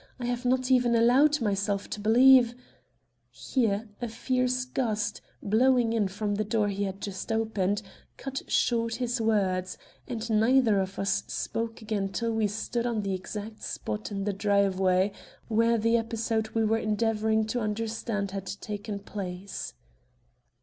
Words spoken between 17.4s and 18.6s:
to understand had